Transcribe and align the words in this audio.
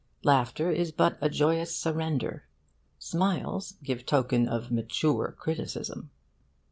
Laughter 0.23 0.71
is 0.71 0.91
but 0.91 1.15
a 1.21 1.29
joyous 1.29 1.75
surrender, 1.77 2.47
smiles 2.97 3.75
give 3.83 4.03
token 4.03 4.47
of 4.47 4.71
mature 4.71 5.35
criticism. 5.37 6.09